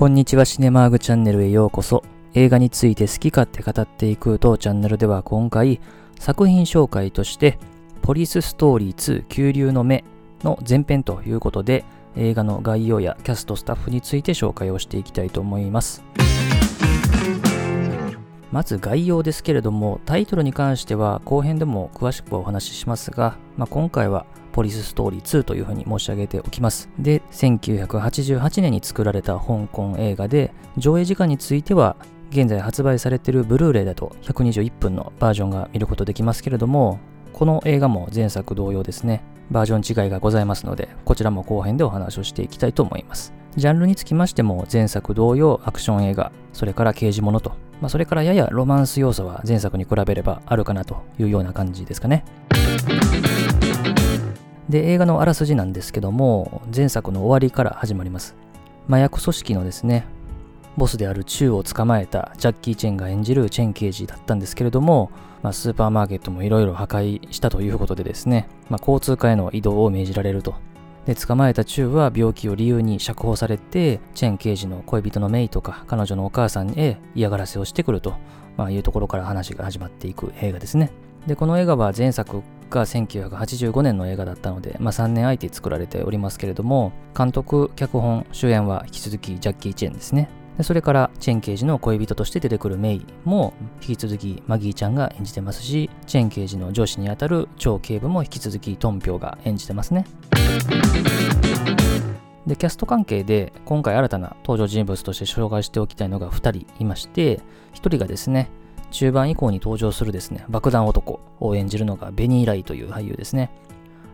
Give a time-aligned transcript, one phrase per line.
[0.00, 2.02] こんにちはシネマーグチャンネルへようこそ。
[2.32, 5.78] 映画について好き勝手語っていく当チャンネルでは今回
[6.18, 7.58] 作品紹介として
[8.00, 10.02] ポリスストーリー2急流の目
[10.42, 11.84] の前編ということで
[12.16, 16.02] 映画の概要やキャストスタッフについて紹介をしていきたいと思います。
[18.52, 26.88] まず概要ですけれどもタイトルに関しては後編でも詳しくお話ししますが、まあ、今回はポリスストーリー2というふうに申し上げておきます。
[26.98, 31.96] で、1988年に作られた香港映画で、上映時間については、
[32.30, 37.00] 現在発売されているブルーレイだと121分のバージョンが見ることできますけれども、
[37.32, 43.32] この映画も前作同様ですね、バージョン違いがございますので、こちらも後編でお話をしていきたいと思います。
[43.56, 52.24] ジャンルにつきましても前作同様アクション映画、それから刑事物と、まあ、それからややロマンス要素は前作に比べればあるかなというような感じですかね。
[54.70, 58.36] で、映画のあらすじなんですけども、前作の終わりから始まります。
[58.88, 60.06] 麻薬組織のですね、
[60.76, 65.10] ボスであるチューを捕まえたジャッキー・チェンが演じるチェン刑事だったんですけれども、
[65.42, 70.54] まあ、スーパーマーケットもいろいろ破壊したということでですね、まあ、交通課への移動を命じられると。
[71.04, 78.14] で、捕まえたチューは病気を理由に釈放されて、チェン刑事の恋人のメイとか彼女のお母さんへ嫌がらせをしてくると、
[78.56, 80.92] まあ、いうところから話が始まっていく映画ですね。
[81.26, 90.30] で、この映画は前作が1985年の映画だったので、まあ、3年空いて作られておりますけれども、監督、脚本、主演は引き続きジャッキー・チェンですね。
[90.56, 100.04] でそれからチェン刑事の恋人として出てくるメイも引き続きマギーちゃんが演じてますし、チェン刑事の上司にあたる超警部も引き続きトンピョウが演じてますね。
[102.46, 107.36] で、キャスト関係で今回新たな登場人物として紹介しておきたいのが2人いまして、
[107.72, 108.50] 1人がですね、
[108.90, 113.50] 中盤以降に登場するですね、爆弾男を演じるのがベニー・ライという俳優ですね。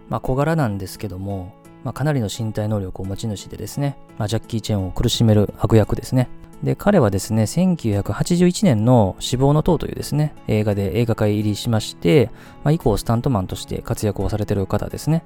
[0.09, 1.55] まあ小柄なんですけども、
[1.87, 6.29] まあ、かなりの身体能力を持ち主でですね、まあ、ジャッキー・チェンを苦しめる悪役ですね。
[6.65, 12.31] で、彼はですね、1981年の死亡の塔というですね、映画で映画界入りしまして、
[12.65, 15.23] まあ、以降スタントマンとして活躍をされている方ですね。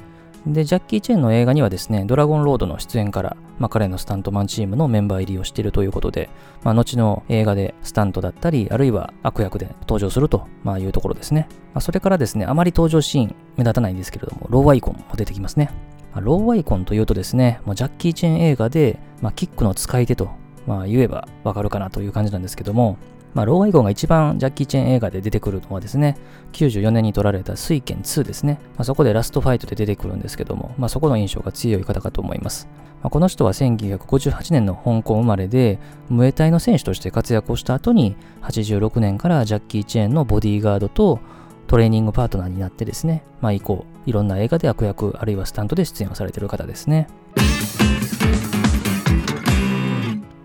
[0.47, 6.31] で、ジャッキー・チェンの映画にはですね、ドラゴンロードの出演から、まあ、彼のスタントマンチームのメンバー入りをしているということで、
[6.63, 11.47] まあ、後の映画でスタントだったり、あるいは悪役で登場すると、まあ、いうところですね。
[11.75, 15.71] まあ、それからですね、あまり登場シーン目立たないんですけれども、ローワイコンも出てきますね。
[16.13, 20.31] まあ、ローワイコンというとですね、もうジャッキー・チェン映画で、まあ、キックの使い手と、
[20.67, 22.97] まあ、言えばわかるかなという感じなんですけども、
[23.35, 26.17] まあ、ローワイゴンが一番ジャッキー・チェン映画で出てくるのはですね、
[26.53, 28.59] 94年に撮られた水剣2ですね。
[28.77, 32.69] まあ、そこでラストファイトで出てくるんですけども、まあ、そこの印象が強い方かと思います。
[33.03, 41.21] まあ、この人は1958年の香港生まれで、ムエタイの選手として活躍をした後に、86年からジャッキー・チェンのボディーガードと
[41.67, 47.07] トレーニングパートナーになってですね、まあ、以降、いろんな映画で悪役、あるいはスタントで出演をされている方ですね。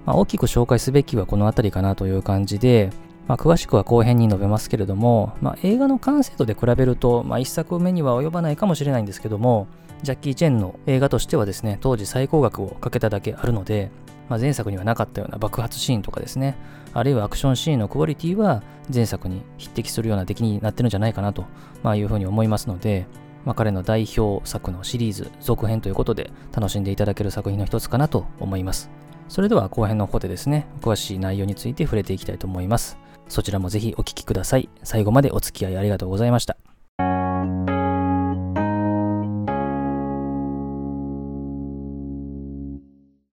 [0.05, 2.91] まあ、大きく紹介すべきはこの辺りかなという感じで、
[3.27, 9.67] まあ、詳しくは後編に述べますけれども、まあ、映画の完成度で比べると、まあ、1作目には及ばないかもしれないんですけども、
[10.03, 13.89] ジャッキー・チェンの映画としてはですね、当時最高額をかけただけあるので、
[14.29, 16.55] まあ、前作にはなかったような爆発シーンとかですね、
[16.93, 21.45] あるいはアクションシーンのクオリティは前作に匹敵するような出来になってるんじゃないかなと、
[21.83, 23.07] まあ、いうふうに思いますので、
[23.43, 28.89] まあ、彼の代表作のシリーズ続編ということで楽しんでいただける作品の一つかなと思います。
[29.27, 32.97] それでは後編の方でですね、詳しい内容について触れていきたいと思います。
[33.27, 34.69] そちらもぜひお聞きください。
[34.83, 36.57] 最後までお付き合いありがとうございました。